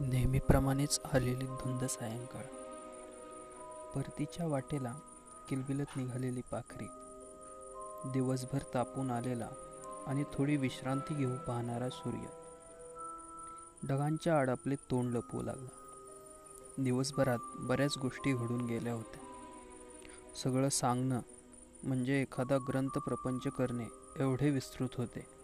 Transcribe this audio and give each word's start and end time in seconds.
नेहमीप्रमाणेच 0.00 1.00
आलेली 1.12 1.46
धुंद 1.46 1.84
सायंकाळ. 1.84 2.42
परतीच्या 3.94 4.46
वाटेला 4.46 4.94
किलबिलत 5.48 5.96
निघालेली 5.96 6.40
पाखरी. 6.40 6.86
दिवसभर 8.12 8.58
तापून 8.74 9.10
आलेला 9.10 9.48
आणि 10.06 10.24
थोडी 10.32 10.56
विश्रांती 10.56 11.14
घेऊ 11.14 11.36
पाहणारा 11.36 11.88
सूर्य. 11.90 12.26
ढगांच्या 13.88 14.38
आड 14.38 14.50
आपले 14.50 14.74
तोंड 14.74 15.10
लपवू 15.14 15.42
लागला. 15.42 15.68
दिवसभरात 16.78 17.38
बऱ्याच 17.54 17.98
गोष्टी 17.98 18.32
घडून 18.32 18.66
गेल्या 18.66 18.92
होत्या. 18.92 19.22
सगळं 20.44 20.68
सांगणं 20.68 21.20
म्हणजे 21.82 22.22
एखादा 22.22 22.58
ग्रंथ 22.58 22.98
प्रपंच 22.98 23.42
करणे 23.46 23.86
एवढे 24.18 24.50
विस्तृत 24.50 24.88
होते. 24.96 25.37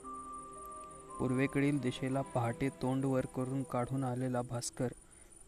पूर्वेकडील 1.19 1.81
दिशेला 1.81 2.21
पहाटे 2.21 2.69
तोंड 2.69 3.05
वर 3.05 3.27
करून 3.27 3.63
काढून 3.63 4.05
आलेला 4.05 4.43
भास्कर 4.43 4.89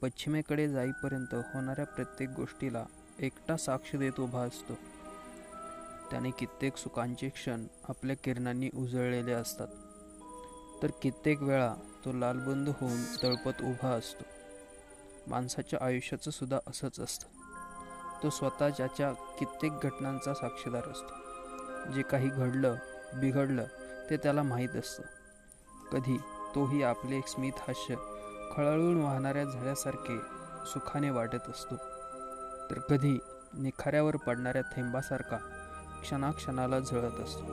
पश्चिमेकडे 0.02 0.68
जाईपर्यंत 0.68 1.34
होणाऱ्या 1.34 1.86
प्रत्येक 1.86 2.28
गोष्टीला 2.28 2.84
एकटा 3.18 3.56
साक्ष 3.56 3.96
देत 3.96 4.20
उभा 4.20 4.40
असतो. 4.40 4.74
त्याने 6.10 6.30
कित्येक 6.30 6.76
सुखांचे 6.76 7.28
क्षण 7.28 7.66
आपल्या 7.88 8.16
किरणांनी 8.16 8.70
उजळलेले 8.74 9.32
असतात. 9.32 9.66
तर 10.82 10.90
कित्येक 11.02 11.42
वेळा 11.42 11.74
तो 12.04 12.12
लालबंद 12.12 12.68
होऊन 12.68 13.04
तळपत 13.22 13.62
उभा 13.62 13.88
असतो. 13.88 14.24
माणसाच्या 15.26 15.78
आयुष्याचं 15.82 16.30
सुद्धा 16.30 16.58
असंच 16.66 17.00
असतं. 17.00 17.26
तो 18.22 18.30
स्वतः 18.30 18.68
ज्याच्या 18.68 19.12
कित्येक 19.12 19.72
घटनांचा 19.82 20.34
साक्षीदार 20.34 20.88
असतो. 20.88 21.12
जे 21.92 22.02
काही 22.02 22.28
घडलं 22.28 22.74
बिघडलं 23.14 23.64
ते 24.10 24.16
त्याला 24.16 24.42
माहीत 24.42 24.76
असतं. 24.76 25.02
कधी 25.92 26.16
तोही 26.54 26.82
आपले 26.82 27.20
स्मित 27.20 27.52
हास्य 27.58 27.94
खळाळून 28.56 29.02
वाहणाऱ्या 29.02 29.44
झळ्यासारखे 29.44 30.18
सुखाने 30.66 31.10
वाटत 31.10 31.50
असतो. 31.50 31.76
तर 32.70 32.78
कधी 32.78 33.18
निखाऱ्यावर 33.54 34.16
पडणाऱ्या 34.16 34.62
थेंबासारखा 34.62 35.36
क्षणाक्षणाला 36.02 36.80
झळत 36.80 37.20
असतो. 37.20 37.44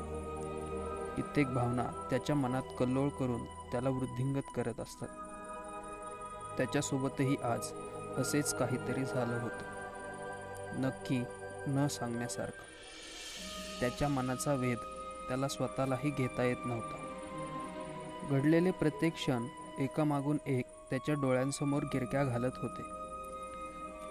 कित्येक 1.16 1.54
भावना 1.54 2.08
त्याच्या 2.10 2.36
मनात 2.36 2.62
कल्लोळ 2.80 3.10
करून 3.10 3.46
त्याला 3.46 3.90
वृद्धिंगत 3.90 4.44
करत 4.56 4.80
असतात. 4.80 5.08
त्याच्यासोबतही 6.58 7.36
आज 7.44 7.60
असेच 8.18 8.56
काहीतरी 8.56 9.06
झालं 9.06 9.36
होतं. 9.36 9.74
नक्की 10.82 11.24
न 11.68 11.88
सांगण्यासारखं. 11.88 12.64
त्याच्या 13.80 14.08
मनाचा 14.08 14.54
वेध 14.54 14.78
त्याला 15.28 15.48
स्वतःलाही 15.48 16.10
घेता 16.10 16.44
येत 16.44 16.58
नव्हता. 16.66 17.13
घडलेले 18.30 18.72
प्रत्येक 18.72 19.14
क्षण 19.14 19.48
एकामागून 19.80 20.38
एक 20.46 20.66
त्याच्या 20.90 21.16
डोळ्यांसमोर 21.16 21.84
गिरक्या 21.84 22.24
घालत 22.24 22.52
होते. 22.62 22.82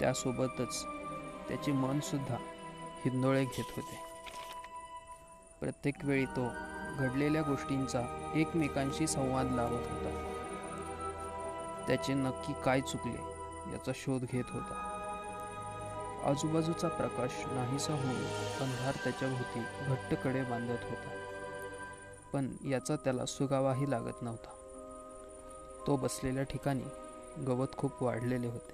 त्यासोबतच 0.00 0.86
त्याचे 1.48 1.72
मन 1.72 2.00
सुद्धा 2.00 2.36
हिंदोळे 3.04 3.44
घेत 3.44 3.64
होते. 3.76 3.98
प्रत्येक 5.60 5.94
वेळी 6.04 6.24
तो 6.24 6.48
घडलेल्या 6.98 7.42
गोष्टींचा 7.42 8.32
एकमेकांशी 8.34 9.06
संवाद 9.06 9.46
लावत 9.52 9.70
होता. 9.70 10.28
त्याचे 11.86 12.14
नक्की 12.14 12.52
काय 12.64 12.80
चुकले 12.80 13.18
याचा 13.72 13.92
शोध 13.94 14.24
घेत 14.32 14.44
होता. 14.48 14.88
आजूबाजूचा 16.24 16.88
प्रकाश 16.88 17.30
नाहीसा 17.46 17.92
होऊन 17.92 18.16
अंधार 18.60 18.94
त्याच्या 19.04 19.28
भोवती 19.28 20.42
बांधत 20.42 20.84
होता. 20.84 21.21
पण 22.32 22.56
याचा 22.66 22.96
त्याला 22.96 23.26
सुगावाही 23.26 23.90
लागत 23.90 24.22
नव्हता. 24.22 24.50
तो 25.86 25.96
बसलेल्या 25.96 26.42
ठिकाणी 26.42 26.84
गवत 27.46 27.66
खूप 27.76 28.02
वाढलेले 28.02 28.46
होते. 28.46 28.72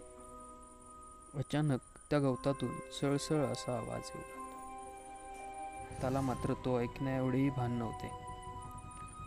अचानक 1.38 1.80
त्या 2.10 2.18
गवतातून 2.18 2.68
सळसळ 3.00 3.44
असा 3.44 3.72
आवाज 3.72 4.00
येऊ 4.14 4.18
लागला. 4.18 4.38
त्याला 6.00 6.20
मात्र 6.20 6.52
तो 6.52 6.80
ऐकण्या 6.80 7.16
एवढेही 7.16 7.50
भान 7.50 7.72
नव्हते. 7.72 8.10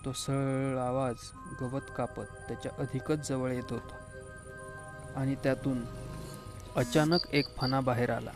तो 0.06 0.12
सळ 0.12 0.78
आवाज 0.78 1.16
गवत 1.62 1.82
कापत 1.98 2.24
त्याच्या 2.48 2.72
अधिकच 2.78 3.30
जवळ 3.30 3.52
येत 3.52 3.72
होता. 3.72 3.96
आणि 5.16 5.36
त्यातून 5.36 5.82
अचानक 6.76 7.20
एक 7.32 7.58
फणा 7.58 7.80
बाहेर 7.80 8.10
आला. 8.10 8.32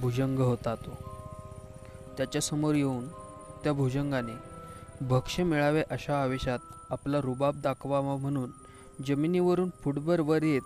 भुजंग 0.00 0.38
होता 0.38 0.74
तो. 0.74 0.90
त्याच्यासमोर 2.16 2.74
येऊन 2.74 3.08
त्या 3.64 3.72
भुजंगाने 3.72 4.32
भक्ष्य 5.00 5.42
मिळावे 5.42 5.82
अशा 5.90 6.22
आवेशात 6.22 6.58
आपला 6.90 7.20
रुबाब 7.20 7.60
दाखवावा 7.60 8.16
म्हणून 8.16 8.50
जमिनीवरून 9.06 9.70
फुटभर 9.82 10.20
वर 10.20 10.42
येत 10.42 10.62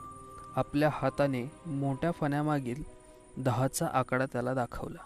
आपल्या 0.56 0.91
हाताने 0.93 1.53
मोठ्या 1.66 2.10
फण्यामागील 2.10 2.82
दहाचा 3.38 3.87
आकडा 3.93 4.27
त्याला 4.27 4.55
दाखवला. 4.55 4.99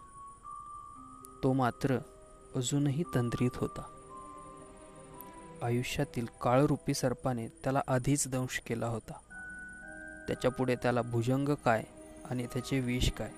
तो 1.43 1.53
मात्र 1.53 1.99
अजूनही 2.54 3.03
तंद्रीत 3.15 3.50
होता. 3.54 3.82
आयुष्यातील 5.62 6.26
काळरूपी 6.43 6.94
सर्पाने 6.94 7.49
त्याला 7.49 7.81
आधीच 7.88 8.28
दंश 8.28 8.60
केला 8.66 8.87
होता. 8.87 9.12
त्याच्यापुढे 10.26 10.75
त्याला 10.75 11.03
भुजंग 11.03 11.49
काय 11.65 11.84
आणि 12.31 12.47
त्याचे 12.47 12.81
विष 12.81 13.10
काय 13.10 13.32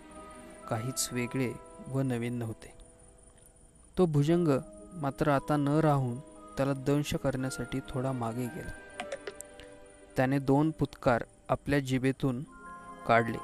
काहीच 0.69 1.09
वेगळे 1.13 1.53
व 1.89 2.01
नवीन 2.01 2.35
नव्हते. 2.35 2.80
तो 4.01 4.07
भुजंग 4.07 4.49
मात्र 4.95 5.29
आता 5.29 5.57
न 5.57 5.69
राहून 5.69 6.19
त्याला 6.57 6.73
दंश 6.73 7.15
करण्यासाठी 7.15 7.81
थोडा 7.81 8.13
मागे 8.13 8.45
गेला. 8.45 8.71
त्याने 10.17 10.39
दोन 10.39 10.71
पुतकार 10.71 11.25
आपल्या 11.49 11.79
जिभेतून 11.79 12.43
काढले 13.09 13.39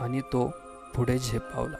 आणि 0.00 0.20
तो 0.20 0.50
पुढे 0.94 1.18
झेपावला. 1.18 1.76